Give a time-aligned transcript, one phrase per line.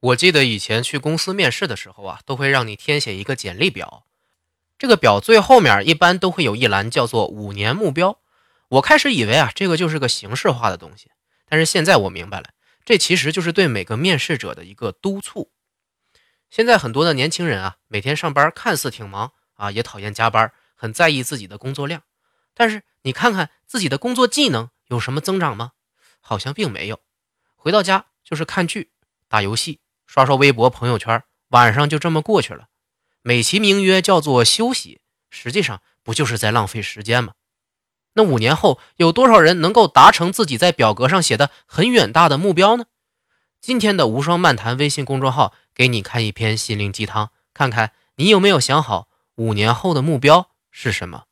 [0.00, 4.06] 我记得以前去公司面试的时候啊，都会让你填写一个简历表，
[4.78, 8.18] 这个表最后面一般都会有一栏叫做五年目标。
[8.68, 11.10] 我开始以为啊，这个就是个形式化的东西，
[11.46, 12.50] 但是现在我明白了，
[12.84, 15.50] 这其实就是对每个面试者的一个督促。
[16.48, 22.02] 现在很多的年轻人啊，每天上班看似挺忙啊，也讨厌加班，很在意自己的工作量，
[22.54, 25.72] 但是你看看自己的工作技能有什么增长吗？
[26.20, 27.00] 好像并没有。
[27.54, 28.92] 回到家就是看剧、
[29.28, 29.80] 打游戏。
[30.12, 32.64] 刷刷微博、朋友圈，晚上就这么过去了，
[33.22, 35.00] 美其名曰叫做休息，
[35.30, 37.34] 实际上不就是在浪费时间吗？
[38.14, 42.86] 那五年后有多少人能够达成自己在表格上写的很远大的目标呢？
[43.60, 51.26] 今天的无双漫谈微信公众号给你看一篇心灵鸡汤，看看你有没有想好五年后的目标是什么。